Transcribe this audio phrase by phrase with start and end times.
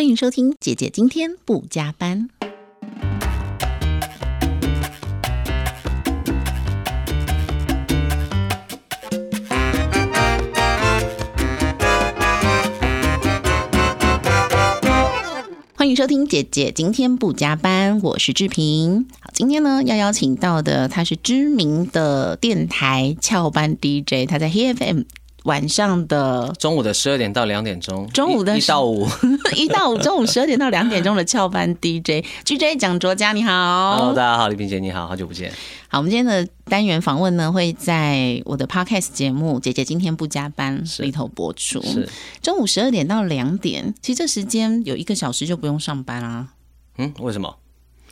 [0.00, 2.30] 欢迎收听《姐姐今天不加班》。
[15.74, 19.06] 欢迎收听《姐姐今天不加班》，我是志平。
[19.20, 25.04] 好，今天呢要邀请到的他是知名的电台翘班 DJ，他在 HFM
[25.44, 29.08] 晚上的中午的十二点到两点钟，中午的一 到五，
[29.54, 35.52] 一到五中午十二点到两点钟的翘班 DJ，DJ 蒋卓佳你好，Hello，大家好，李萍姐你好，好久不见。
[35.88, 41.80] 好，我们今天的单元访问呢，会在我的 Podcast 节目《姐姐今天不加班》里头播出。
[41.82, 42.08] 是
[42.42, 46.48] 中午十二点到两点，其实这时间有一个小时就不用上班啦。
[46.98, 47.56] 嗯，为什么？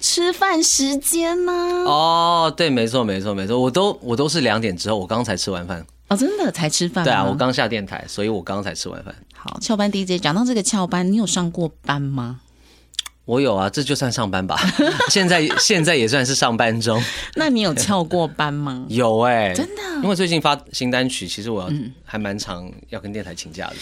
[0.01, 1.53] 吃饭时间呢？
[1.53, 5.85] 哦，对，没错，没错，没错，我都我都是两点之后，我刚才吃完饭。
[6.09, 7.05] 哦，真的才吃饭？
[7.05, 9.15] 对啊，我刚下电台，所以我刚才吃完饭。
[9.35, 12.41] 好，翘班 DJ 讲到这个翘班，你有上过班吗？
[13.27, 14.59] 我有啊，这就算上班吧。
[15.11, 16.99] 现在现在也算是上班中。
[17.37, 18.87] 那你有翘过班吗？
[18.89, 19.83] 有哎，真的。
[20.03, 21.71] 因为最近发新单曲，其实我
[22.05, 23.75] 还蛮常要跟电台请假的。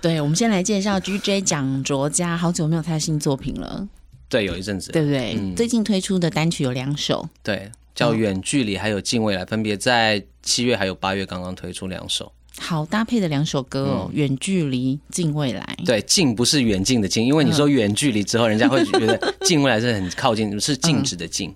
[0.00, 3.86] 对，我们先来介绍 GJ 蒋卓佳，好久没有他的新作品了。
[4.28, 5.38] 对，有一阵子，对不对？
[5.54, 12.32] 最近推出的单曲有两首，对，叫《远距离》还有《近未来》，分别在七月还有八月刚刚推出两首。
[12.56, 15.76] 好搭配的两首歌哦，远距离近未来。
[15.84, 21.52] 对，近不是远近的近，因为你说远距离之后，人家会觉得 近未来是很靠近，是静止的静，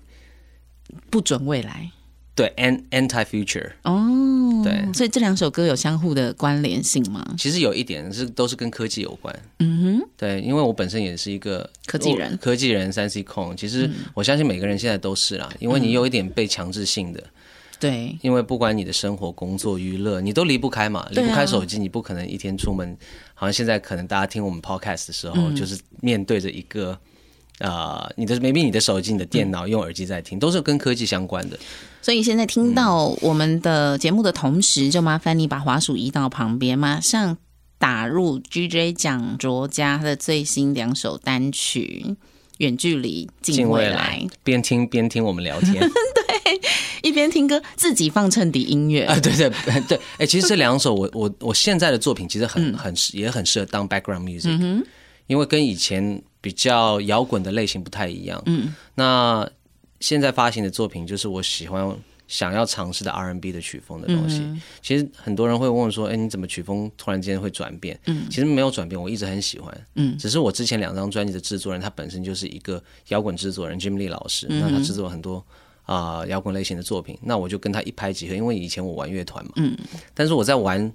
[1.09, 1.89] 不准未来。
[2.35, 3.71] 对，an anti future。
[3.83, 7.23] 哦，对，所以这两首歌有相互的关联性吗？
[7.37, 9.37] 其实有一点是都是跟科技有关。
[9.59, 13.55] 嗯哼，对，因为我本身也是一个科技人，科技人三 C 控。
[13.55, 17.23] 其实我相信每个人现在都是啦，因为你有一点被强制性的。
[17.79, 22.97] 对，因为不管你的生活、工作、娱乐，你都离不开嘛，离不开手机，你不可能一天出门。
[23.33, 26.97] 好像现在可能大家听我们 podcast 的时候，就是面对着一个
[27.59, 31.57] 啊，你的 maybe 你的手机、你的电脑用耳机在听，都是跟科技相关的。
[32.01, 37.37] 所以现在听到我们的节目的同时，就麻烦你把滑鼠移到旁边，马上
[37.77, 42.15] 打入 GJ 蒋卓家的最新两首单曲。
[42.59, 46.61] 远距离，近未来，边听边听我们聊天， 对，
[47.01, 49.05] 一边听歌，自己放衬底音乐。
[49.05, 49.49] 啊，对对
[49.89, 54.85] 对，哎，其实这两首我 我我现在的作品其实很很也很适合当 background music，
[55.25, 59.49] 因为跟以前比较摇滚的类型不太一样，嗯，那
[60.01, 61.97] 现在发行的作品就是我喜欢。
[62.25, 64.41] 想要尝试的 R&B 的曲风的东西，
[64.81, 69.87] 其实很多人会问说：“哎，你怎么曲风突然间会转变？”嗯，其实没有转变，我一直很喜欢。
[69.95, 74.47] 嗯，只是我之前两张专辑的制作人，他本身就是一个摇滚制作人，Jim Lee 老师。
[74.49, 75.45] 那他制作很多
[75.83, 78.33] 啊摇滚类型的作品，那我就跟他一拍即合。
[78.33, 79.77] 因为以前我玩乐团嘛，嗯，
[80.15, 80.91] 但是我在玩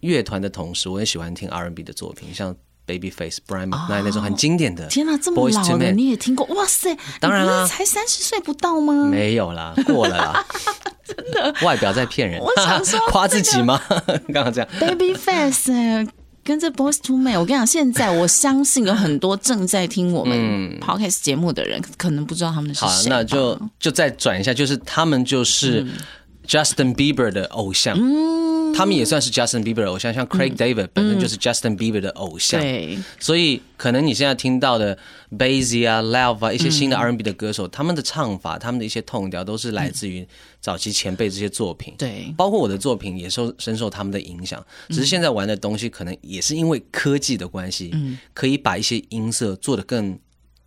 [0.00, 2.56] 乐团的同时，我也喜欢听 R&B 的作品，像。
[2.86, 6.44] Babyface、Brian McKnight 那种很经典的，天哪，这么老的你也听过？
[6.54, 9.06] 哇塞，当然了，才三十岁不到吗？
[9.06, 10.46] 没有啦，过了啦，
[11.06, 12.40] 真的，外表在骗人。
[12.40, 13.80] 我想说， 夸自己吗？
[14.32, 16.08] 刚刚这样，Babyface
[16.44, 20.36] 跟着 Boys to Man，我跟你讲，现在我相信有很多正在听我们
[20.80, 22.86] Podcast 节目的人，可能不知道他们是谁。
[22.88, 25.86] 好，那就就再转一下，就是他们就是
[26.46, 27.98] Justin Bieber 的偶像。
[28.74, 34.96] 他们也算是 Justin Bieber 的偶像，像 Craig David 本身就是 Justin Bieber 的偶像，对，所以可能你现在听到的
[35.36, 40.26] b a z y 啊、Love 啊一些新的 R&B 的歌手，他们的唱法、他们的一些痛调都是来自于
[40.58, 50.18] 早期前辈这些作品，对，包括我的作品也受深受他们的影响，只是现在玩的东西可能也是因为科技的关系，嗯，可以把一些音色做得更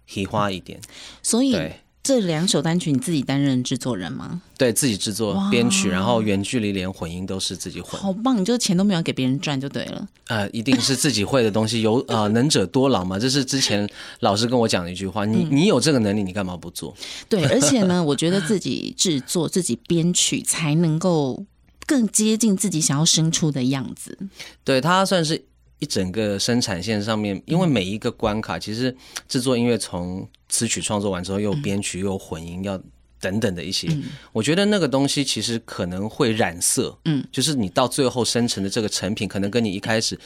[0.06, 0.80] 提花一点，
[1.24, 1.58] 所以。
[2.06, 4.40] 这两首单曲你自己担任制作人吗？
[4.60, 8.00] 对自己制作编曲，然后远距离连混音都是自己混。
[8.00, 8.40] 好棒！
[8.40, 10.08] 你就钱都没有给别人赚就对了。
[10.28, 13.90] 呃，一定是自己会的东西，有呃 能者多劳嘛，这是之前
[14.20, 15.26] 老师跟我讲的一句话。
[15.26, 16.96] 你你有这个能力，你干嘛不做？
[17.28, 21.44] 对，而且呢，我觉得自己制作、自己编曲才能够
[21.88, 24.16] 更接近自己想要生出的样子。
[24.64, 25.44] 对，它算是。
[25.80, 28.96] 一整个生产线上面，因为每一个关卡，其实
[29.28, 32.82] 制作音乐从词曲创作完之后，又编曲又混音，要
[33.20, 33.90] 等等的一些，
[34.32, 40.18] 我觉得那个东西其实可能会染色，嗯，就是你到最后生成的这个成品，可能跟你一开始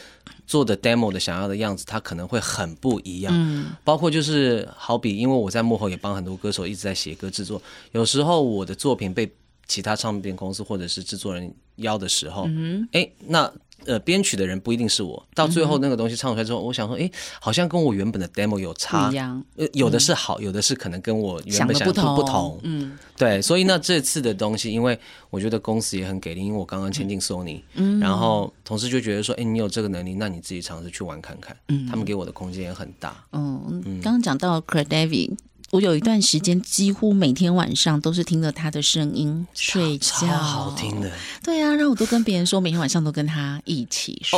[0.46, 7.62] 做的 demo 的想要的样子，它可能会很不一样，嗯，包括就是好比，因为我在幕后也帮很多歌手一直在写歌制作，
[7.94, 9.32] 有时候我的作品被
[9.66, 13.52] 其他唱片公司或者是制作人邀的时候，嗯，哎，那。
[13.86, 15.26] 呃，编曲的人不一定是我。
[15.34, 17.10] 到最后那个东西唱出来之后，我想说，哎，
[17.40, 19.12] 好像跟我原本的 demo 有差，
[19.56, 22.60] 呃，有的是好，有的是可能跟我原本想的不同。
[22.64, 23.42] 嗯，对。
[23.42, 25.00] 所以那这次的东西，因为
[25.30, 31.56] 我觉得公司也很给力，因为我刚刚签订 Sony，嗯，然后同事就觉得说，哎，你有这个能力，那你自己尝试去玩看看。
[31.68, 33.24] 嗯，他们给我的空间也很大。
[33.32, 35.38] 嗯，刚刚讲到 David。
[35.72, 41.12] 我有一段时间几乎每天晚上都是听着他的声音睡觉，好听的。
[41.44, 44.38] 对啊，然后我都跟别人说，每天晚上都跟他一起睡。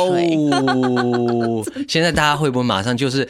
[0.50, 3.26] 哦， 现在大家会不会马上就是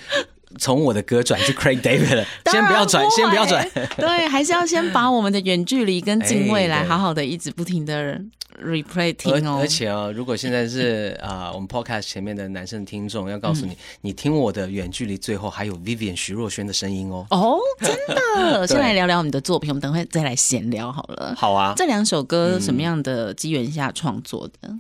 [0.59, 2.25] 从我的歌转去 Craig David 了？
[2.51, 3.69] 先不要转，先不要转。
[3.97, 8.21] 对，还是要先把我们的远距离跟近未来好好的一直不停的。
[8.63, 17.27] replay 听哦，而且哦，如果现在是啊，我们 podcast 前面的男生听众，要告诉你，你听我的远距离，最后还有 Vivian 徐若瑄的声音哦。
[17.31, 21.35] 哦，真的， 先来聊聊你的作品，我们等会再来闲聊好了。
[21.37, 24.71] 好啊，这两首歌什么样的机缘下创作的？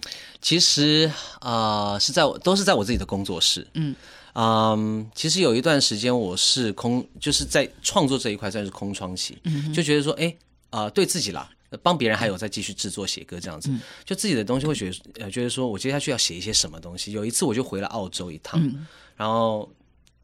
[0.42, 1.10] 其实
[1.40, 3.66] 啊，是在我都是在我自己的工作室。
[3.72, 3.96] 嗯
[4.34, 9.36] 嗯，其实有一段时间我是空，就是在创作这一块算是空窗期，
[9.74, 10.34] 就觉得说，哎
[10.70, 11.48] 啊，对自己啦。
[11.82, 13.70] 帮别人还有在继续制作写歌这样子，
[14.04, 17.12] 就自己的东西会觉得呃，觉得说我接下去要写一些什么东西。
[17.12, 18.60] 有一次我就回了澳洲一趟，
[19.16, 19.66] 然后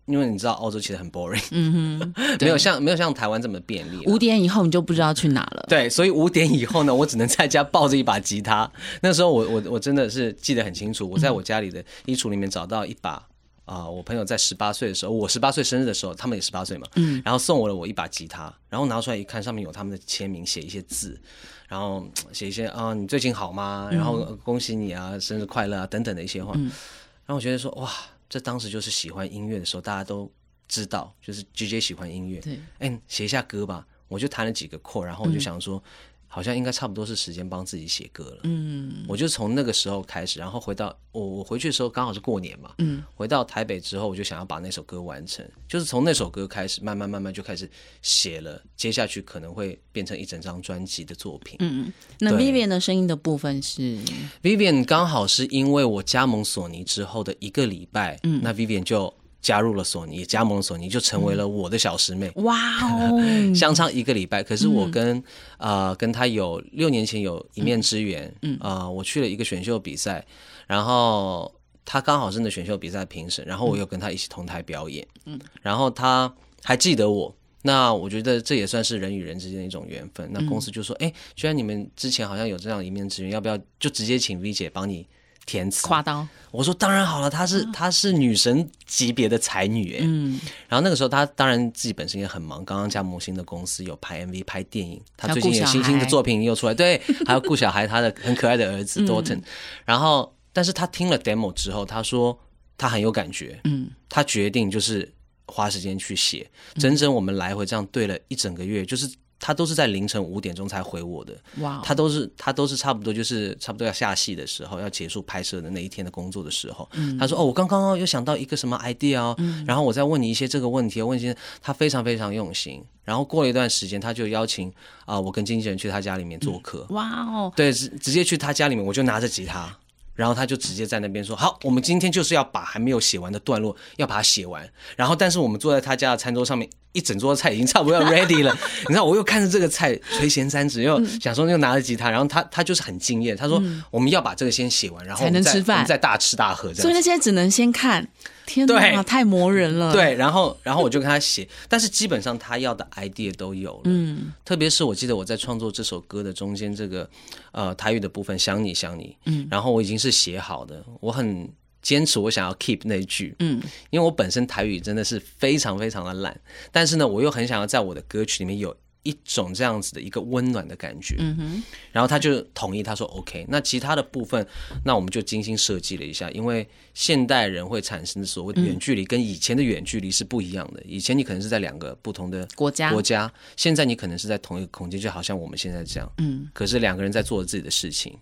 [0.05, 4.05] 因为你知道澳洲其实很 boring，嗯哼， 没有像没有像台湾这么便利。
[4.07, 5.65] 五点以后你就不知道去哪了。
[5.71, 8.71] 对，所以五点以后呢，我只能在家抱着一把吉他。
[9.01, 13.27] 那时候我我我真的是记得很清楚，我在我家里的衣橱里面找到一把。
[13.69, 21.21] 啊，我朋友在十八岁的时候，我十八岁生日的时候，他们也十八岁嘛，嗯，然后送我了我一把吉他，然后拿出来一看，上面有他们的签名，写一些字，
[21.69, 23.91] 然后写一些啊，你最近好吗？
[23.93, 27.93] 然后恭喜你啊，生日快乐啊，等等的一些话，然后我觉得说，哇，
[28.29, 30.33] 这当时就是喜欢音乐的时候，大家都
[30.67, 35.83] 知道，就是 J J 喜欢音乐，对，哎，写一下歌吧，我就弹了几个 chord，然后我就想说。
[36.29, 38.41] 好像应该差不多是时间帮自己写歌了。
[38.45, 42.73] 嗯，我就从那个时候开始，然后回到我我回去的时候刚好是过年嘛。
[42.79, 47.69] 嗯，回到台北之后，我就想要把那首歌完成，就是从那首歌开始，慢慢慢慢就开始
[48.03, 48.63] 写了。
[48.77, 51.57] 接下去可能会变成一整张专辑的作品。
[51.61, 53.99] 嗯嗯，那 Vivian 的声音的部分是
[54.43, 59.13] Vivian 刚好是因为我加盟索尼之后的一个礼拜，嗯，那 Vivian 就。
[59.41, 62.31] 加入了索尼，加盟了索尼，就成为了我的小师妹。
[62.37, 63.21] 哇哦，
[63.55, 65.23] 相差一个礼拜，可是我跟
[65.59, 68.33] 呃跟他有六年前有一面之缘。
[68.43, 70.27] 嗯啊，我去了一个选秀比赛，
[70.67, 71.53] 然后
[71.85, 75.07] 他刚好是那选秀比赛评审，然后我又跟他一起同台表演。
[75.25, 76.33] 嗯，然后他
[76.63, 80.29] 还记得我，那我觉得这也算是人与人之间的一种缘分。
[80.33, 85.07] 那公司就说：“哎，居然你们之前好像有这样一面之缘，要不要就直接请 V 姐帮你？”
[85.49, 85.87] 填词。
[85.87, 99.41] 夸刀，我说当然好了，她是她是女神级别的才女哎，嗯，然后那个时候她当然自己本身也很忙，刚刚加盟新的公司有拍 MV 拍电影，她最近有新兴的作品又出来，对， 还有顾小孩，她的很可爱的儿子 Dorton，
[99.87, 102.39] 然后但是她听了 demo 之后，她说
[102.77, 105.11] 她很有感觉，嗯，她决定就是
[105.47, 106.47] 花时间去写，
[106.77, 109.11] 整整我们来回这样对了一整个月，就是。
[109.41, 111.81] 他都是在凌晨五点钟才回我的，哇！
[111.85, 119.37] 他都是他都是差不多就是差不多要下戏的时候，要结束拍摄的那一天的工作的时候，嗯他说：“哦，我刚刚又想到一个什么 idea 哦，
[119.67, 122.85] 然后我再问你一些这个问题，问一些他非常非常用心。
[123.05, 124.71] 然后过了一段时间，他就邀请
[125.07, 129.75] 啊，我跟经纪人去他家里面做客，哇哦，对，直直接去他家里面，我就拿着吉他。”
[130.19, 134.69] 然后他就直接在那边说：“好，我们今天就是要把还没有写完的段落要把它写完。
[134.97, 138.57] 然后，但是我们坐在他家的餐桌上面，一整桌菜已经差不多要 ready 了。
[138.89, 146.73] 你知道，我又看着这个菜垂涎三尺，又想说又拿着吉他，然后他他就是很敬业，他说我们要把这个先写完，然后才能吃饭，再大吃大喝。
[146.75, 148.09] 所以那些只能先看。”
[148.49, 149.93] 天哪，太磨人了。
[149.93, 153.81] 对，然后，然后我就跟他写，但是基本上他要的 idea 都有了。
[153.85, 157.07] 嗯，特别是我记得我在创作这首歌的中间这个
[157.53, 161.47] 呃台语的部分，想你想你，嗯，然后我已经是写好的，我很
[161.83, 166.39] 坚持我想要 keep 那句，嗯，因为我本身台语真的是非常非常的烂，
[166.73, 168.77] 但是呢，我又很想要在我的歌曲里面有。
[169.05, 173.47] 一种这样子的一个温暖的感觉，嗯哼，然后他就同意，他说 OK。
[173.49, 174.47] 那其他的部分，
[174.85, 180.83] 那我们就精心设计了一下，因为现代人会产生的所谓的远距离，跟以前的远距离是不一样的。
[180.85, 186.47] 以前你可能是在两个不同的国家，国家，现在你可能是在同一个空间，就好像我们现在这样，嗯。
[186.53, 188.15] 可是两个人在做自己的事情，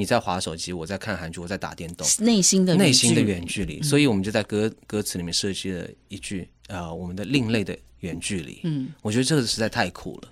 [0.00, 3.82] 你在划手机，我在看韩剧，我在打电动，内心的内心的远距离。
[3.82, 7.76] 所以我们就在歌歌词里面设计了一句，呃，我们的另类的。
[8.00, 10.28] 远距离，嗯，我觉得这个实在太酷了。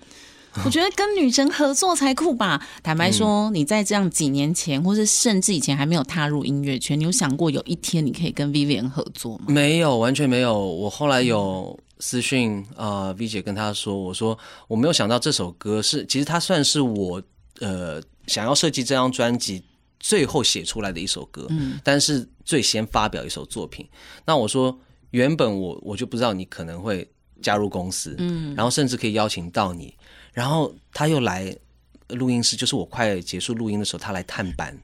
[0.65, 2.67] 我觉得跟女神合作才酷吧。
[2.81, 9.45] 坦白说，你在这样几年前，或是甚至以前还没有踏入音乐圈，你有想过有一天你可以跟 Vivian 合作吗？
[9.49, 10.57] 没有，完全没有。
[10.57, 14.35] 我后来有私讯啊，V 姐跟她说，我说
[14.67, 17.21] 我没有想到这首歌是，其实它算是我
[17.59, 19.61] 呃想要设计这张专辑
[19.99, 23.85] 最后写出来的一首歌，嗯，但是最先发表一首作品。
[24.25, 24.79] 那我说，
[25.11, 27.05] 原本我我就不知道你可能会
[27.41, 29.93] 加入公司，嗯，然后甚至可以邀请到你，
[30.31, 31.53] 然后他又来
[32.09, 34.77] 录音室，就是我快结束录音的时候，他来探班，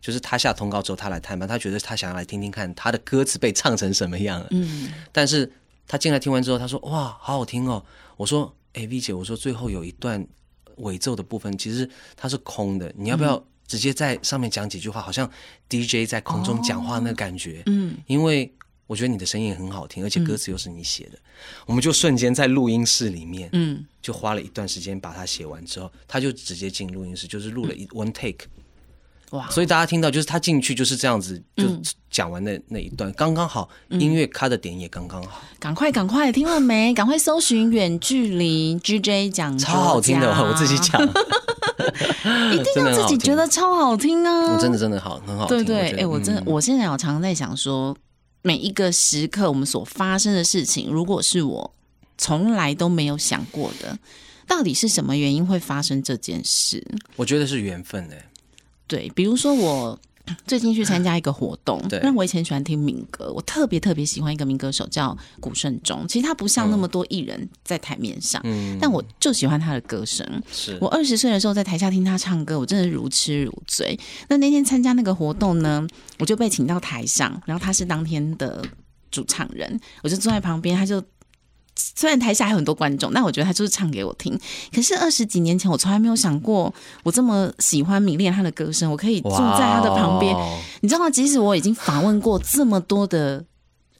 [0.00, 5.50] 就是他下通告之后他来探班，他觉得他想要来听听看他的歌词被唱成什么样了，嗯，但是
[5.86, 7.82] 他进来听完之后，他说哇，好好听哦。
[8.16, 10.26] 我说，哎，V 姐，我说最后有一段
[10.80, 13.42] 尾奏的部分，其实它是空的，你要不要？
[13.66, 15.30] 直接在上面讲几句话，好像
[15.68, 17.62] DJ 在空中讲话那感觉。
[17.66, 18.52] 嗯，因为
[18.88, 21.18] 我觉得你的声音很好听，而且歌词又是你写的，
[21.66, 28.48] 我们就瞬间在录音室里面，嗯，就花了一段时间把它写完之后，他就直接进录音室，就是录了一 one take。
[29.30, 29.48] 哇！
[29.50, 31.68] 所以大家听到就是他进去就是这样子，就
[32.10, 35.40] 讲完那那一段，刚刚好，音乐卡的点也刚刚好。
[35.60, 36.92] 赶快赶快，听了没？
[36.94, 41.00] 赶快搜寻远距离 GJ 讲，超好听的，我自己讲。
[42.52, 44.58] 一定要自己觉得超好听啊！
[44.60, 45.46] 真的真的好，很好。
[45.46, 47.96] 对对，哎，我真的，我现在有常常在想说，
[48.42, 51.72] 每一个时刻我们所发生的事情，如果是我
[52.18, 53.96] 从来都没有想过的，
[54.46, 56.84] 到底是什么原因会发生这件事？
[57.16, 58.30] 我觉得是缘分哎。
[58.88, 59.98] 对，比如说我。
[60.46, 66.06] 最近去参加一个活动，因为我以前喜欢听民歌，我特别特别喜欢一个民歌手叫古圣忠。
[66.06, 68.40] 其实他不像那么多艺人在台面上，
[68.80, 70.26] 但我就喜欢他的歌声。
[70.52, 73.98] 是我二十岁的时候在台下听他唱歌，我真的如痴如醉。
[74.28, 75.86] 那那天参加那个活动呢，
[76.18, 78.62] 我就被请到台上，然后他是当天的
[79.10, 81.02] 主唱人，我就坐在旁边，他就。
[81.76, 84.38] 虽然台下还有很多观众，但我觉得他就是唱给我听。
[84.74, 86.72] 可是二十几年前，我从来没有想过，
[87.02, 90.34] 我这么喜欢迷恋他的歌声，我可以坐在他的旁边。
[90.80, 91.08] 你知道吗？
[91.10, 93.44] 即使我已经访问过这么多的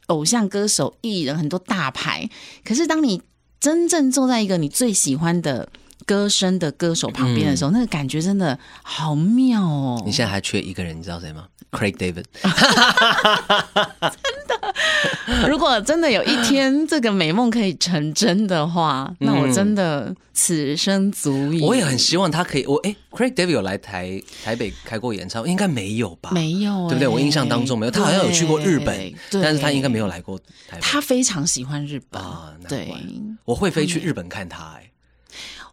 [0.07, 2.29] 偶像歌手、艺人，很多大牌，
[2.65, 3.23] 可是当你
[3.61, 5.69] 真正坐在一个你最喜欢的
[6.07, 10.03] 歌声的歌手旁边的时候，那个感觉真的好妙哦！
[10.05, 12.25] 你现在还缺一个人，你知道谁吗？Craig David，
[14.11, 14.75] 真的，
[15.49, 21.63] 如果真的有一天这个美梦可以成真的话，那我真的此生足矣。
[21.63, 22.67] 我也很希望他可以。
[22.67, 26.31] 我哎，Craig David 有来台台北开过演唱会，应该没有吧？
[26.33, 27.07] 没有，对不对？
[27.07, 27.91] 我印象当中没有。
[27.91, 30.37] 他好像有去过日本，但是他应该没有来过
[30.69, 30.81] 台北。
[30.81, 32.93] 他非常喜欢日本啊，对，
[33.45, 34.90] 我会飞去日本看他哎。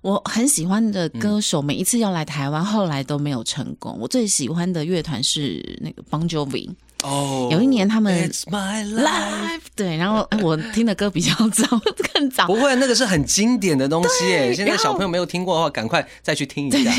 [0.01, 3.97] 我很喜欢的歌手，每一次要来台湾，后来都没有成功。
[3.99, 6.69] 我最喜欢的乐团是那个 Bon Jovi。
[7.03, 11.79] 哦，有一年他们 life 对，然后我听的歌比较早，
[12.11, 12.47] 更早。
[12.47, 14.51] 不会，那个是很经典的东西耶。
[14.51, 16.91] 现在小朋友没有听过的话，赶快再去听一下。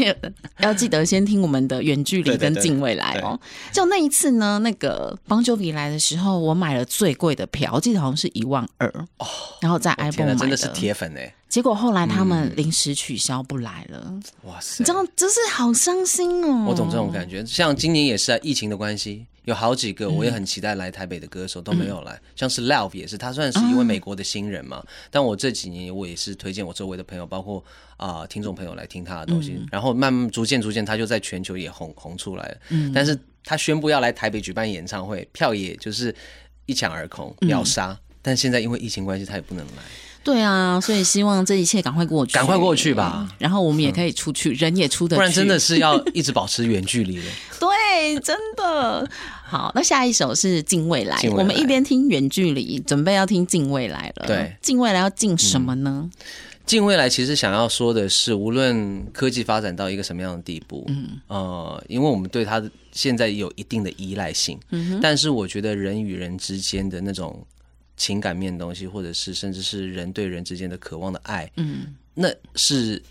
[0.61, 3.39] 要记得先听我们的远距离跟近未来哦。
[3.73, 8.87] 就那一次呢，那个 Bon Jovi 来的时候，我买了最贵的票，我记得好像是一万二
[9.17, 9.27] 哦。
[9.61, 11.35] 然后在 iPhone 买的，真的是铁粉哎。
[11.49, 14.13] 结果后来他们临时取消不来了，
[14.45, 14.77] 哇塞！
[14.81, 16.67] 你知道，真是好伤心哦。
[16.69, 24.85] 我懂这种感觉，像今年也是啊，疫情的关系，有好几个我也很期待来台北的歌手都没有来，像是 Love 也是，他算是一位美国的新人嘛。
[25.11, 27.65] 但我这几年我也是推荐我周围的朋友，包括
[27.97, 32.57] 啊听众朋友来听他的东西，然后慢慢逐渐逐渐他就在全球也红红出来了。
[32.69, 36.15] 嗯，但是他宣布要来台北举办演唱会，票也就是
[36.67, 37.99] 一抢而空，秒杀。
[38.21, 39.83] 但现在因为疫情关系，他也不能来。
[40.29, 43.27] 对啊，所以希望这一切赶快过去，赶快过去吧。
[43.39, 47.25] 然后我们也可以出去，人也出得不然真的是要一直保持远距离了。
[47.59, 49.09] 对，真的。
[49.43, 54.27] 好，那下一首是《近未来》，我们一边听远距离，准备要听《近未来》了。
[54.27, 56.11] 对，《近未来》要近什么呢？
[56.67, 67.43] 《近未来》其实想要说的是，无论科技发展到一个什么样的地步，嗯呃，因为我们对它现在有一定的依赖性，嗯但是我觉得人与人之间的那种。
[67.99, 73.03] 情感面的东西，或者是甚至是人对人之间的渴望的爱，嗯，那是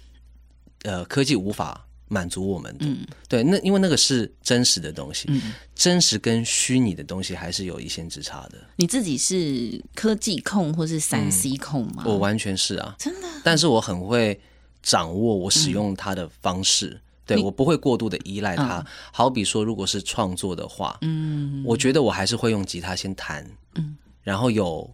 [0.84, 8.58] 呃科技无法满足我们的，嗯，对，那因为那个是真实的东西，嗯，真实跟虚拟的东西还是有一线之差的。
[8.78, 12.04] 你自己是科技控或是三 C 控吗？
[12.06, 14.40] 我完全是啊，真的，但是我很会
[14.82, 18.86] 掌握我使用它的方式，对我不会过度的依赖它。
[19.12, 23.98] 好比说，如果是创作的话，嗯，我觉得我还是会用吉他先弹，嗯。
[24.28, 24.94] 然后有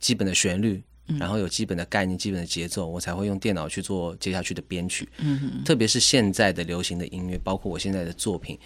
[0.00, 0.82] 基本的旋律，
[1.18, 5.06] 然后有基本的概念、基本的节奏，我才会用电脑去做接下去的编曲。
[5.18, 8.58] 嗯特别是现在的流行的音乐，包括我现在的作品，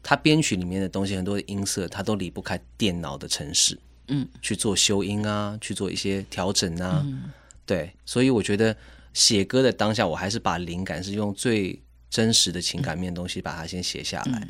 [0.00, 3.76] 它编曲里面的东西很多的音色，它都离不开电脑的程式。
[4.06, 7.02] 嗯，去做修音啊，去做一些调整啊。
[7.04, 7.24] 嗯，
[7.66, 8.76] 对，所以我觉得
[9.12, 11.82] 写歌的当下，我还是把灵感是用最。
[12.10, 14.48] 真实的情感面东西，把它先写下来。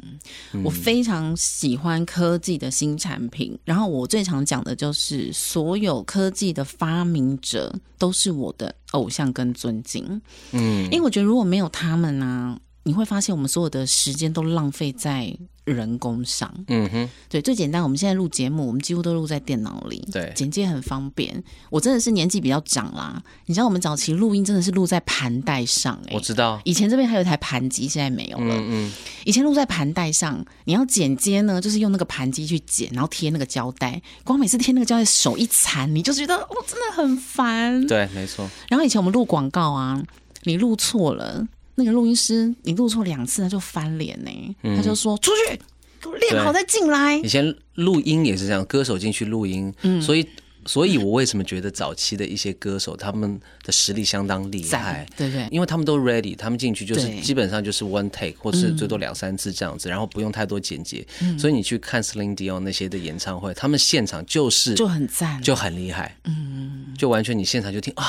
[0.63, 10.21] 我非常喜欢科技的新产品，然后我最常讲的就是，所有科技的发明者都是我的偶像跟尊敬。
[10.53, 12.59] 嗯，因为我觉得如果没有他们呢。
[12.89, 15.31] 你会发现我们所有的时间都浪费在
[15.65, 16.51] 人工上。
[16.69, 21.45] 嗯哼，对，最简单，我们现在录节目，我们几乎都录在电脑里，对剪接很方便。
[21.69, 26.59] 我真的是年纪比较长啦，你知道我们早期录音真的是录在盘带上、欸，我知道。
[26.65, 28.55] 以前这边还有一台盘机，现在没有了。
[28.55, 28.93] 嗯嗯，
[29.27, 34.01] 以前录在盘带上，你要剪接呢，就是用那个盘机去剪，然后贴那个胶带。
[34.25, 37.87] 光每次贴那个胶带，手一残，你就觉得哦，真的很烦。
[37.87, 38.49] 对，没错。
[38.71, 40.03] 然后以前我们录广告啊，
[40.45, 41.47] 你录错了，
[41.79, 45.59] 那个录音师你录错两次，他就翻脸呢、他就说出去，
[46.03, 47.29] 给我练好再进来以。
[47.29, 50.27] 前录音也是这样，歌手进去录音，嗯所以。
[50.69, 55.07] 所以，我为什么觉得早期的一些歌手他们的实力相当厉害赞？
[55.17, 61.07] 对不对因为他们都 ready，他们进去就是基本上就是 one take，或是最多两三次这样子，然后不用太多剪辑。
[61.39, 68.05] 所以你去看 Celine Dion 那些的演唱会，他们现场就是就很赞，就很厉害，嗯，就完全你现场就听啊，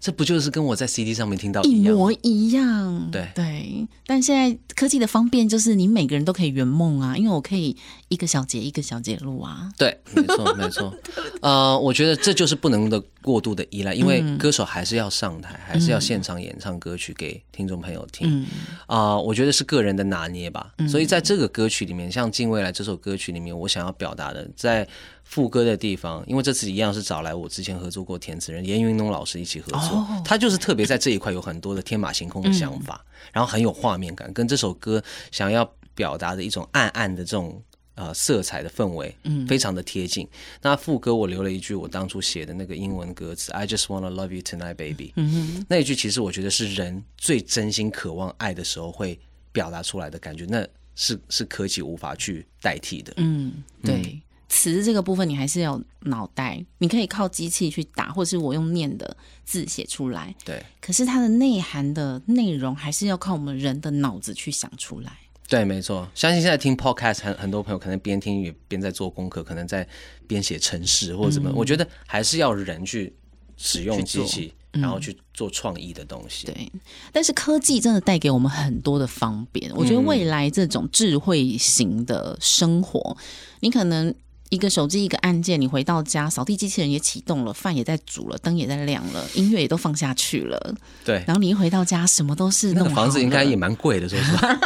[0.00, 2.10] 这不就是跟我在 CD 上面听到一一模？
[2.22, 3.10] 一样。
[3.12, 7.76] 对对，但现在科技的方便就是你每个人都可以圆梦啊，因为我可以
[8.08, 9.68] 一个小节一个小节录啊。
[9.76, 10.94] 对，没错，没错。
[11.42, 18.28] 呃，我觉得这就是不能的过度的依赖，因为嗯歌手还是要上台，还是要现场演唱歌曲给听众朋友听。
[18.30, 18.46] 嗯
[18.86, 20.72] 啊、我觉得是个人的拿捏吧。
[20.88, 24.86] 所以在这个歌曲里面，像《近未来》这首歌曲里面，我想要表达的，在
[25.24, 35.02] 副歌的地方，因为这次一样是找来我之前合作过填词人严云农老师一起合作，哦他就是特别在这一块有很多的天马行空的想法，然后很有画面感，跟这首歌
[35.32, 37.60] 想要表达的一种暗暗的这种。
[37.98, 40.24] 呃，色彩的氛围，嗯，非常的贴近。
[40.62, 45.12] 那副歌我留了一句我当初写的那个英文歌词，I just wanna love you tonight, baby。
[45.16, 49.18] 嗯，那一句其实我觉得是人最真心渴望爱的时候会
[49.50, 50.64] 表达出来的感觉，那
[50.94, 53.12] 是是科技无法去代替的。
[53.16, 54.22] 嗯，对。
[54.48, 59.14] 词这个部分你还是要有脑袋，你可以靠机器去打，或者是我用念的
[59.44, 60.34] 字写出来。
[60.44, 65.12] 对可是它的内涵的内容还是要靠我们人的脑子去想出来。
[65.48, 66.06] 对，没错。
[66.14, 69.88] 相信现在听 podcast 很很多朋友可能边听也边在做功课，可能在
[70.26, 71.50] 边写程式或者怎么。
[71.54, 73.16] 我觉得还是要人去
[73.56, 76.46] 使用机器，然后去做创意的东西。
[76.46, 76.70] 对，
[77.12, 79.74] 但是科技真的带给我们很多的方便。
[79.74, 83.16] 我觉得未来这种智慧型的生活，
[83.60, 84.14] 你可能
[84.50, 90.74] 一个手机一个按键，你回到家，扫地机器人也启动了，饭也在煮了，灯也在亮了，音乐也都放下去了。
[91.06, 94.48] 对，然后你一回到家，什么都是那弄好个房子应该也蛮贵的，说实话。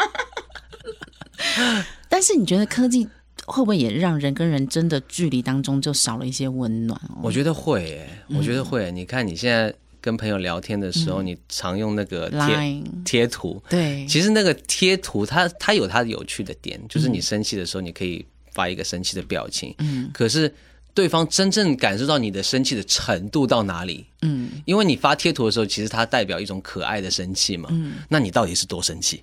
[2.08, 3.06] 但是你觉得科技
[3.46, 7.18] 会不会也让人跟人真的距离当中就少了一些温暖哦？
[7.22, 8.84] 我觉得会耶，我觉得会。
[8.84, 8.90] 耶。
[8.90, 20.52] 你看你现在跟朋友聊天的时候，你常用那个贴贴图，对，其实那个贴图它它有它有趣的点，就是你生气的时候，你可以发一个生气的表情，嗯，可是
[20.92, 29.22] 对方真正感受到你的生气的程度到哪里，嗯，因为你发贴图的时候，其实它代表一种可爱的生气嘛，嗯，那你到底是多生气？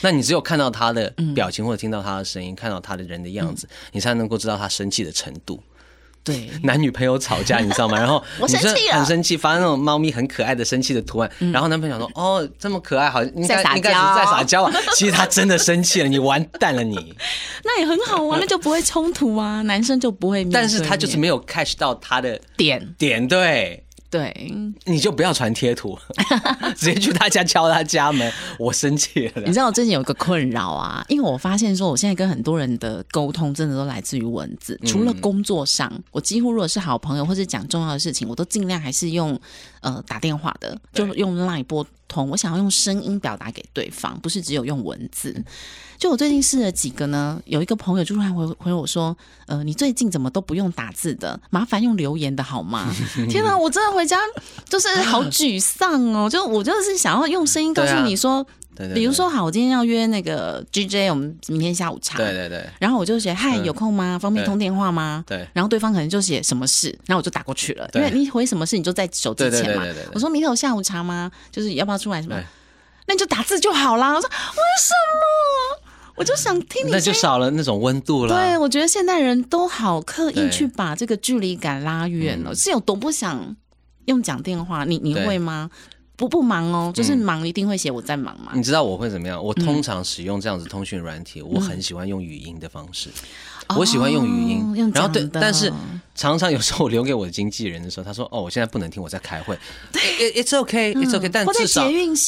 [0.00, 5.62] 那你只有看到他的表情或者听到他的声音，看到他的人的样子，你才能够知道他生气的程度。
[6.22, 7.96] 对， 男女朋友吵架，你知道吗？
[7.96, 14.72] 然后 我女生很生气，发那种猫咪很可爱的生气的图案，然后男朋友想说：“哦，这么可爱，好，应在撒娇该应该是在撒娇啊。
[14.96, 17.14] ”其实他真的生气了，你完蛋了你。
[17.62, 20.44] 那也很好啊，那就不会冲突啊，男生就不会。
[20.46, 23.85] 但是他就是没有 catch 到他的点，点，对，
[24.16, 25.98] 对，你就不要传贴图，
[26.74, 28.32] 直接去他家敲他家门。
[28.58, 39.38] 我生气了你，知道我最近有一个困扰啊，因为我发现说，我现在跟很多人的沟通真的都来自于文字，除了工作上，我几乎如果是好朋友或者讲重要的事情，我都尽量还是用
[39.82, 45.44] 呃打电话的，就对用 Line 拨通，我想要用声音表达给对方，不是只有用文字。
[45.98, 52.92] 就我最近试了几个呢，有一个朋友就突然回回我说，呃，你最近怎么都不用打字的，麻烦用留言的好吗？
[53.28, 54.18] 天哪，我真的回家
[54.68, 58.44] 就是好沮丧哦，就我就是想要用声音告诉你说。
[58.76, 62.18] 对对对比如说，好，我今天要约那个 GJ，我们明天下午茶。
[62.18, 64.18] 对对对然后我就写嗨，嗯有空吗？
[64.18, 65.24] 方便通电话吗？
[65.26, 67.88] 对然后对方可能就写什么事，然后我就打过去了。
[67.94, 70.10] 因为你回什么事，你就在手机对对前嘛对对对对。
[70.12, 71.32] 我说明天有下午茶吗？
[71.50, 72.38] 就是要不要出来什么？
[73.06, 74.12] 那你就打字就好啦。
[74.12, 74.92] 我说为什
[75.80, 75.85] 么？
[76.16, 77.12] 我就想听你那就。
[77.12, 78.34] 少了那种温度了。
[78.34, 83.56] 对，我觉得现代人都好刻意去把这个距离感拉远了，是有多不想
[84.04, 84.84] 用讲电话？
[84.84, 85.70] 你你会吗？
[86.14, 88.52] 不不忙哦，就是忙一定会写我在忙嘛。
[88.54, 89.42] 你知道我会怎么样？
[89.42, 93.10] 我嗯通常使用这样子通讯软体，我很喜欢用语音的方式。
[93.76, 95.72] 我喜欢用语音，哦然后对但是
[96.14, 99.58] 常常有时候我留给我的经纪人的时候，他说：“哦，我现在不能听，我在开会。”
[99.92, 100.00] 对
[100.32, 101.86] ，It's okay，It's okay，但至少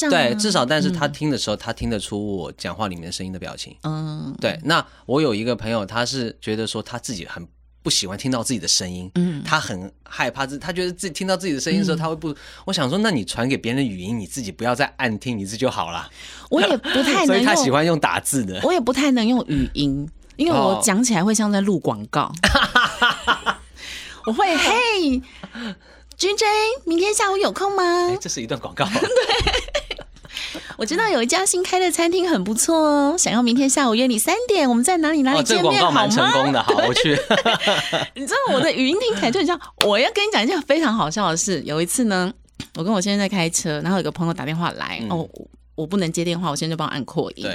[0.09, 3.75] 对，至少但是他听的时候，他听得出我讲话里面的声音的表情。
[3.83, 7.47] 嗯，对，那我有一个朋友，他是觉得说他自己很
[7.81, 12.35] 不喜欢听到自己的声音，嗯，他很害怕，自他觉得自己听到自己的声音的时候，他会不。
[12.65, 16.07] 我想说，那你传给别人的语音，你自己不要再暗听一次就好了。
[16.51, 18.59] 我也不太 能，所以他喜欢用打字的。
[18.63, 20.07] 我也不太能用语音，
[20.39, 22.31] 因为我讲起来会像在录广告。
[24.25, 25.21] 我会嘿
[26.17, 26.45] ，J J，
[26.85, 28.15] 明天下午有空吗？
[28.21, 28.85] 这是一段广告。
[28.87, 28.99] 对
[30.77, 36.07] 我知道有一家新开的餐厅很不错哦，想要明天下午约你三点，我们在哪里哪里见面好吗？
[36.07, 37.19] 成功的，好，我去。
[38.15, 39.59] 你知道我的语音听起来就很像。
[39.85, 41.61] 我要跟你讲一件非常好笑的事。
[41.65, 42.31] 有一次呢，
[42.77, 45.27] 我跟我先生在开车，然后有个朋友打电话来，哦，
[45.79, 47.45] 我不能接电话，我现在就帮我按扩音。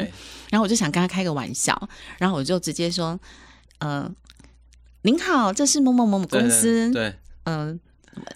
[0.50, 3.18] 然后我就想跟他开个玩笑，然后我就直接说
[3.80, 4.10] ：“呃，
[5.02, 7.78] 您好，这是某某某某公司。”对，嗯。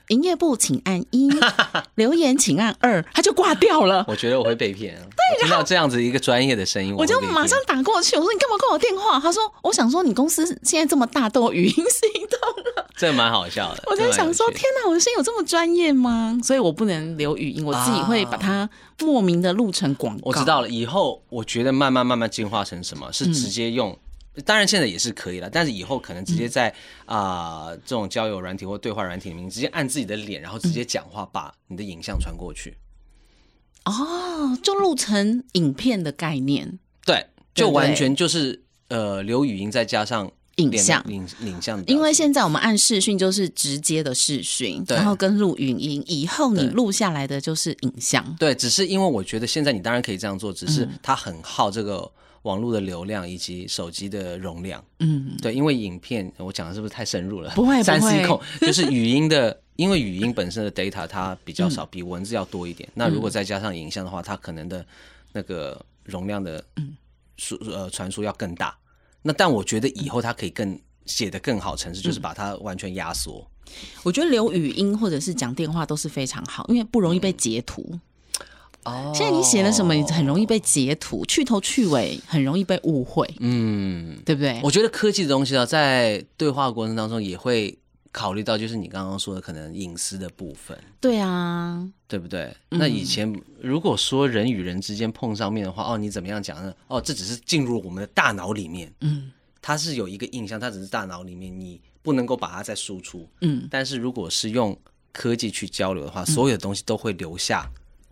[0.08, 1.28] 营业部请按一，
[1.96, 4.04] 留言请按二，他就挂掉了。
[4.08, 4.94] 我觉得我会被骗。
[4.94, 8.16] 对，听到这样子一个专业的声音，我就马上打过去。
[8.16, 13.82] 我说：“你干嘛挂我电话？”他说：“我想说你公司现在这么大，都有语音系统了。”这蛮好笑的。
[13.86, 18.68] 我在想说：“天哪，我的声音有这么专业吗？”所以我不能留语音，我自己会把它
[19.00, 20.22] 莫名的录成广告。
[20.24, 23.96] 我知道了，以后我觉得慢慢慢慢进化成什么是直接用。
[24.44, 26.72] 当然，现在也是可以了，但是以后可能直接在
[27.06, 32.76] 啊这种交友软体或对话软体里面，直接按自己的脸，然后直接讲话，把你的影像传过去。
[33.84, 36.78] 哦，就录成影片的概念。
[37.04, 41.82] 对，就完全就是呃留语音再加上影像，影影像。
[41.86, 48.36] 因为现在我们按视讯就是直接的视讯，然后跟录语音，以后你录下来的就是影像。
[48.38, 52.10] 对，只是因为我觉得现在你当然可以这样做，只是它很耗这个。
[52.48, 57.50] 网络的流量以及手机的容量，嗯，对，因为影片我讲的是不是太深入了？
[57.54, 62.88] 不会，三 C 控 就是语音的，因为语音本身的 data 它比较少，比文字要多一点。
[62.94, 64.84] 那如果再加上影像的话，它可能的
[65.32, 66.64] 那个容量的
[67.36, 68.74] 输呃传输要更大。
[69.20, 73.46] 那但我觉得以后它可以更写得更好，程式就是把它完全压缩。
[74.02, 77.98] 我觉得留语音或者是讲电话都是非常好，因为不容易被截图。
[79.14, 84.60] 现在你写了什么，很容易被截图，去头去尾，很容易被误会，嗯，对不对？
[84.62, 87.76] 我觉得科技的东西啊，在对话过程当中也会
[88.12, 90.78] 考虑到，就是你刚刚说的可能隐私的部分。
[91.00, 92.54] 对啊，对不对？
[92.70, 96.74] 那以前如果说人与人之间碰上面的话，哦，你怎么样讲呢？
[96.88, 103.68] 哦，这只是进入我们的大脑里面，嗯，它是有一个印象，它只是大脑里面，你不能够把它再输出，嗯。
[103.70, 104.76] 但是如果是用
[105.12, 107.70] 科技去交流的话，所有的东西都会留下。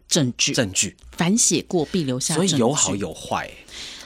[0.08, 2.34] 证据，证据，反写过必留下。
[2.34, 3.50] 所以有好有坏，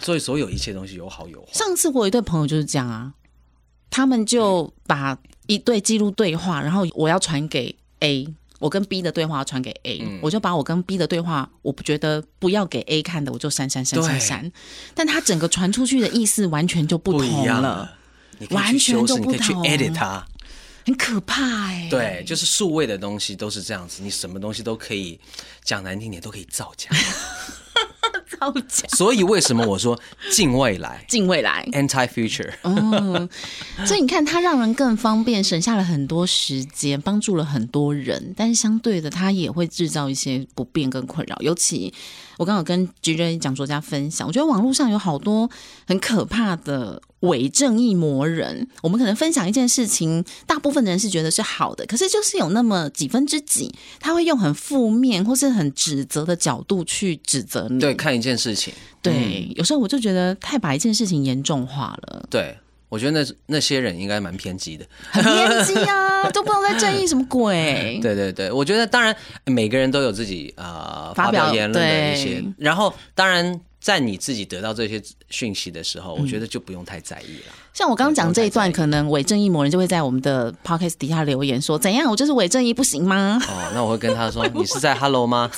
[0.01, 1.49] 所以所有一切东西有好有坏。
[1.53, 3.13] 上次我有一对朋友就是这样啊，
[3.91, 8.27] 他们就把一对记录对话，然后我要传给 A，
[8.59, 14.53] 我跟 B 的对话传给 A，我就把我跟 B 的对话，我不觉得不要给 A 看的，我就删删删删删。
[14.95, 17.93] 但他整个传出去的意思完全就不同了，
[18.51, 19.63] 完全就不同。
[19.65, 20.27] edit 它。
[20.87, 25.19] 很可怕哎，对，就是数位的东西都是这样子，你什么东西都可以
[25.63, 26.91] 讲难听点，都可以造假，
[28.39, 28.89] 造假。
[28.97, 29.99] 所以为什么我说
[30.31, 32.53] 近未来，近未来，anti future。
[32.63, 33.29] 嗯，
[33.85, 41.93] 所以你看，它让人更方便，省下了很多时间，帮助了很多人，但是相对的，它也会制造一些不便跟困扰，尤其。
[42.39, 45.51] 我刚好跟 G J 讲座家分享，我觉得网络上有好多
[45.87, 48.69] 很可怕的伪正义魔人。
[48.83, 57.79] 我们可能分享一件事情，大部分人是觉得是好的，可是就是有那么几分之几，他会用很负面或是很指责的角度去指责你。
[57.81, 62.27] 对，看一件事情，对，有时候我就觉得太把一件事情严重化了。
[62.31, 62.57] 对。
[62.91, 68.01] 我觉得那那些人应该蛮偏激的，很偏激啊， 都不知道在正义什么鬼。
[68.03, 77.53] 对对对，我觉得当然每个人都有自己啊发表言论的一些，然后当然在你自己得到这些讯息的时候，我觉得就不用太在意了。
[77.73, 82.11] 像我刚刚讲这一段，可能伪正义某人就会在我们的 podcast 底下留言说：“怎样？
[82.11, 85.51] 我就是伪正义不行吗？”哦，那我会跟他说：“你是在 hello 吗？”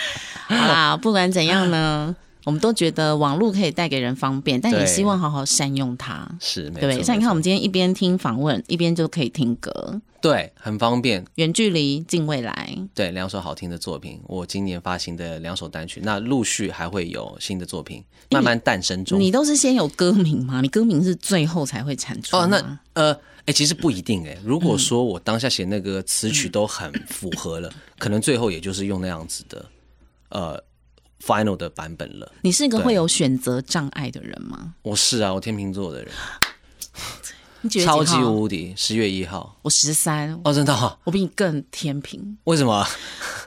[0.48, 2.14] 啊，不管怎样呢。
[2.44, 6.28] 我们都觉得网络可以带给人方便，但也希望好好善用它。
[6.40, 11.24] 是，对，像你看，我们今天一边听访问，一边就可以听歌，对，很方便。
[11.36, 14.20] 远距离，近未来，对，两首好听的作品。
[14.26, 19.18] 我今年发行的两首单曲，那陆续还会有新的作品慢慢诞生中。
[19.18, 20.60] 你都是先有歌名吗？
[20.60, 22.36] 你歌名是最后才会产出？
[22.36, 24.36] 哦，那呃，哎，其实不一定哎。
[24.44, 29.64] 如果说我当下写那个词曲都很符合了，可能最后也就是用那样子的，
[30.28, 30.62] 呃。
[31.24, 32.32] Final 的版本了。
[32.42, 34.74] 你是一个会有选择障碍的人吗？
[34.82, 36.12] 我是啊，我天秤座的人。
[37.82, 40.38] 超级无敌，十月一号，我十三。
[40.44, 42.36] 哦，真的，我比你更天平。
[42.44, 42.86] 为什么？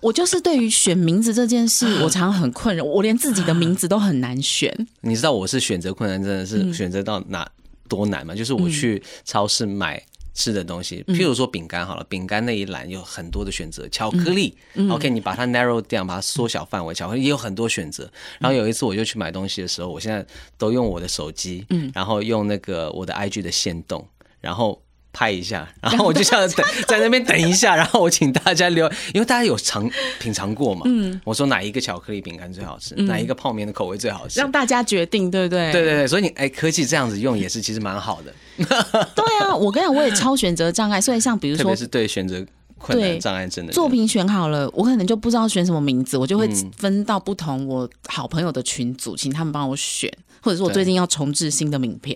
[0.02, 2.84] 我就是对于选名字这件事， 我常常很困扰。
[2.84, 4.76] 我连自己的名字都很难选。
[5.02, 7.48] 你知道我是选择困难，真的是选择到哪
[7.88, 10.04] 多难吗，就是我去超市买。
[10.38, 14.56] 吃的东西，譬如说饼干好了，饼干那一栏有很多的选择，巧克力
[14.90, 18.10] ，OK，你把它 narrow down，把它缩小范围，巧克力也有很多选择。
[18.40, 20.24] 然后有一次我就去买东西的时候，我现在
[20.58, 24.08] 都用我的手机，嗯，然后用那个我的 IG 的线动，
[24.40, 24.80] 然后。
[25.18, 30.84] 拍一下，然后我就想等 在那边等一下，然后我请大家留，因为大家有尝品尝过嘛。
[30.86, 35.72] 嗯，我说哪一个巧克力饼干最好吃，哪一个泡面的口味最好吃，让大家决定，对不对？
[35.72, 38.32] 对对对，所以你哎，科技这样子用也是其实蛮好的。
[39.16, 42.46] 对啊，我跟你讲，我也超选择障碍，所以像比如说，特别是对选择
[42.78, 52.16] 困难障碍真的作品选好了，我可能就不知道选什么名字，我就会分到不同我好朋友的群组，请他们帮我选，或者是我最近要重置新的名片。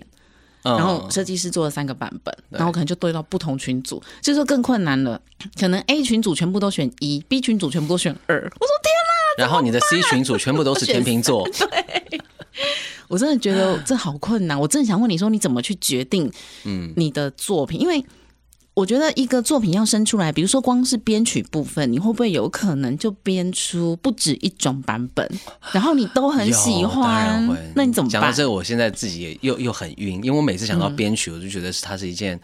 [0.64, 5.20] 然后设计师做了三个版本，然后可能就对到不同群组，就说更困难了。
[5.60, 8.36] 可能 A 群组全部都选一，B 群组全部都选二。
[8.38, 8.94] 我说天
[9.38, 9.44] 哪！
[9.44, 11.48] 然后你的 C 群组全部都是天秤座。
[11.50, 12.22] 对，
[13.08, 14.60] 我真的觉得这好困难。
[14.60, 16.32] 我真的想问你说，你怎么去决定
[16.66, 17.80] 嗯你的作品？
[17.80, 18.06] 因为
[18.74, 25.30] 我觉得一个作品要生出来，比如说光是编曲部分，你会不会有可能就编出不止一种版本？
[25.72, 28.14] 然后你都很喜欢，那你怎么办？
[28.14, 32.40] 讲到这个，我现在自己也又又很晕，因为我每次想到编曲，我就觉得是它是一件。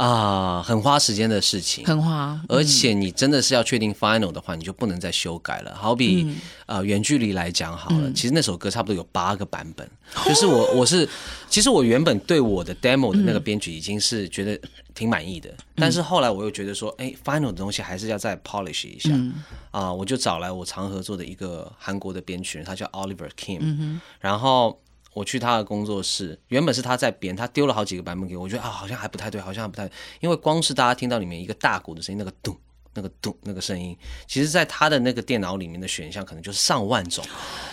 [0.00, 2.40] 啊，很花时间的事情，很花。
[2.48, 5.74] 而且你真的是要确定 final 的话，你就不能再修改了。
[5.74, 6.34] 好比
[6.64, 9.86] 啊，远距离来讲好了，其实那首歌差不多有八个版本。
[10.24, 11.06] 就是我，我是，
[11.50, 14.58] 其实我原本对我的 demo 的那个编曲已经是觉得
[14.94, 19.10] 挺满意的，但是后来我又觉得说，哎，final 的东西还是要再 polish 一下。
[19.70, 24.80] 啊，我就找来我常合作的一个韩国的编曲人，他叫 Oliver Kim，然后。
[25.12, 32.56] 我去他的工作室，原本是他在编，他丢了好几个版本给我，我觉得啊，好像还不太对，好像还不太，因为光是大家听到里面一个大鼓的声音，那个咚，
[32.94, 33.96] 那个咚，那个声音，
[34.28, 37.24] 其实在他的那个电脑里面的选项可能就是上万种，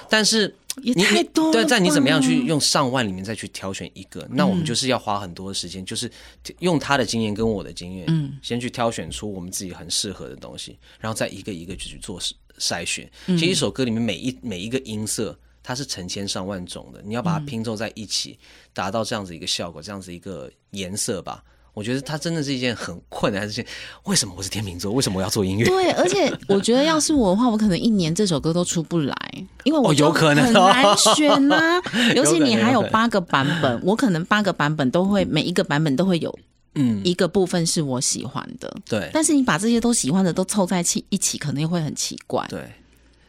[0.09, 6.11] 但是也太多，对，在你怎么样去用上万里面再去挑选一个，那我们就是要花很多的时间，就是
[6.59, 12.19] 用他的经验跟我的经验，嗯，先去挑选出我们自己很适合的东西，然后再一个一个去做
[12.57, 13.07] 筛选。
[13.27, 15.37] 其实一首歌里面每一每一个音色。
[15.61, 18.37] 它是成千上万种的，你要把它拼凑在一起，
[18.73, 21.43] 达到这样子一个效果，这样子一个颜色吧。
[21.73, 23.63] 我觉得它真的是一件很困难的事情。
[24.05, 24.91] 为什么我是天秤座？
[24.91, 25.65] 为什么我要做音乐？
[25.65, 29.15] 对，而且 我觉得要是我的话，我可能一年这首歌都出不来，
[29.63, 31.79] 因为我有可能很难选啊。
[32.15, 36.35] 尤其你还有八个版本， 我可能八个版本都会，每一个版本都会有
[36.73, 38.75] 嗯一个部分是我喜欢的。
[38.89, 42.43] 对，但是你把这些都喜欢的都凑在一起，一起可能又会很奇怪。
[42.49, 42.67] 对。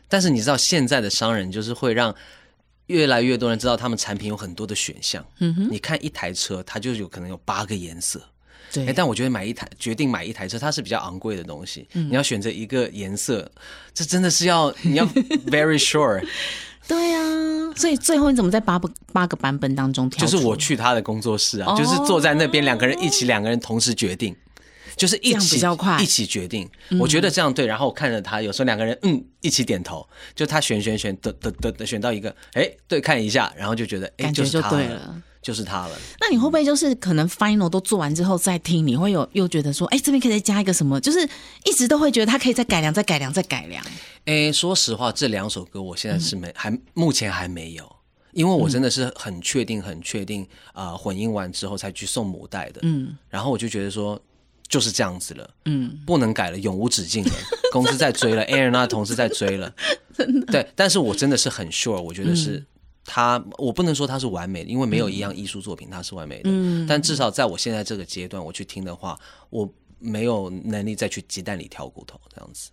[0.08, 2.14] 但是你知道现在的商人就是会让
[2.86, 5.24] 越来越多人知道他们产品有很多的选项。
[5.40, 8.20] 嗯哼，你看一台车，它就有可能有八个颜色。
[8.72, 11.86] 对，哎，但我觉得买一台决定买一台车，它是比较昂贵的东西。
[11.94, 13.50] 嗯你要选择一个颜色，
[13.94, 15.06] 这真的是要你要
[15.48, 16.22] very sure。
[16.86, 17.20] 对呀，
[17.76, 20.26] 所以最后你怎么在八个八个版本当中挑？
[20.26, 24.34] 就是我去他的工作室啊，就是坐在那边两个人一起，两个人同时决定。
[24.98, 26.68] 就是一起比较快，一起决定。
[26.98, 27.64] 我觉得这样对。
[27.64, 35.96] 然后我看着他，有时候两个人嗯一起点头，就他选选选的的的的选到一个，哎，对，看一下，然后就觉得哎，感觉就对了，就是他了。
[36.20, 41.00] 那你会不会就是可能 final 都做完之后再听，你会有又觉得说，哎，这边可以再加一个什么？
[41.00, 41.26] 就是
[41.64, 43.84] 一直都会觉得他可以再改良、再改良、再改良。
[44.24, 47.96] 哎，说实话，这两首歌我现在是没还目前还没有，
[48.32, 52.80] 因为我真的是很确定、很确定啊，混音完之后才去送母带的。
[52.82, 54.20] 嗯，然后我就觉得说。
[54.68, 57.30] 就是这样子了，嗯，不能改了，永无止境了。
[57.72, 59.74] 公司在追了，Aaron 那同事在追了，
[60.14, 60.52] 真的。
[60.52, 62.64] 对，但是我真的是很 sure，我觉得是
[63.04, 66.50] 他，我不能说他是完美的，因为没有一样艺术作品它是完美的。
[66.50, 69.18] 嗯，但至少在我现在这个阶段，我去听的话，
[69.50, 72.70] 我没有能力再去鸡蛋里挑骨头这样子。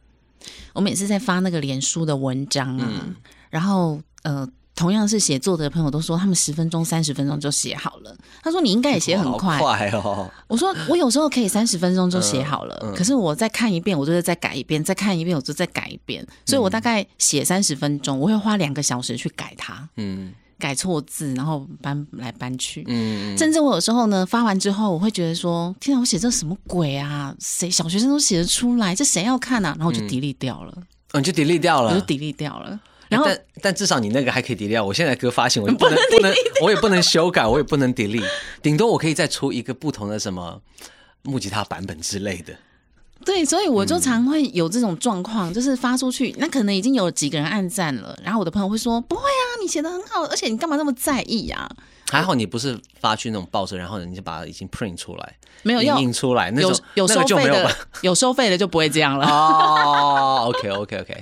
[0.73, 3.15] 我每次在发那个脸书的文章啊，
[3.49, 4.47] 然后呃。
[4.75, 8.13] 同样是写作的朋友都说，他们十分钟、三十分钟就写好了。
[8.43, 10.29] 他说：“你应该也写很快。”快哦！
[10.47, 16.27] 我说：“我有时候可以三十分钟就写好了，可是我再看一遍，我就是再改一遍；再看一遍，我就再改一遍。
[16.45, 19.88] 所以我大概写三十分钟，我会花两个小时去改它。
[19.95, 22.83] 嗯，改错字，然后搬来搬去。
[22.88, 27.33] 嗯，甚至我有时候呢，发完之后，我会觉得说：天啊，我写这什么鬼啊？
[27.39, 28.93] 谁小学生都写得出来？
[28.93, 29.73] 这谁要看啊？
[29.77, 30.77] 然后我就 delete 掉了。
[31.13, 32.77] 嗯，就 delete 掉了，我就 delete 掉了。”
[33.23, 38.25] 但但至少你那个还可以 delete，我现在歌发行我 不能不能，我也不能修改， 我也不能 delete，
[38.62, 40.62] 顶多我可以再出一个不同的什么
[41.21, 42.54] 木吉他版本之类的。
[43.23, 51.67] 对，所以我就常会有这种状况，就是发出去，那可能已经有几个人按赞了，然后我的朋友会说：“不会啊，你写的很好，而且你干嘛那么在意呀？”
[52.12, 59.25] 还好你不是发去那种报社，然后人家把它已经 print 出来，没有印出来，那有收费的，有收费的就不会这样了。
[59.25, 61.21] 哦，OK OK OK。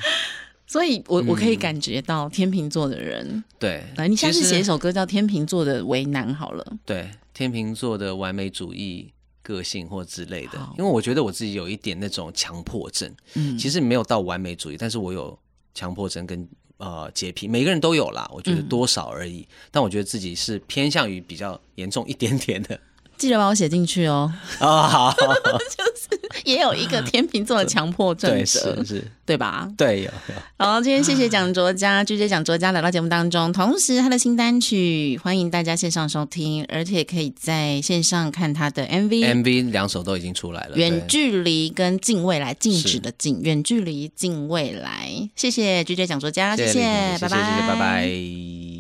[0.74, 6.66] 所以我我可以感觉到天秤座的人，对，来，你下次写一首歌叫《天秤座的为难》好了。
[6.84, 15.38] 对天秤座的完美主义个性或之类的，因为我觉得我自己有一点那种强迫症，嗯，其实没有到完美主义，但是我有
[15.76, 22.80] 强迫症跟呃洁癖，每个人都有啦，我觉得多少而已，但我觉得自己是偏向于比较严重一点点的
[23.24, 24.30] 记得把我写进去哦。
[24.60, 29.72] 啊，好， 就是也有一个天秤座的强迫症对，者是，是，对吧？
[29.78, 39.26] 对，有有，好，今天谢谢蒋卓佳拒绝蒋卓佳来到节目当中，同时他的新单曲欢迎大家线上收听，而且可以在线上看他的 MV。
[39.26, 45.30] MV 两首都已经出来了，远距离跟近未来，静止的静，远距离近未来。
[45.38, 46.82] 谢谢拒绝蒋卓佳，谢谢
[47.22, 48.73] 拜拜，谢谢，拜拜。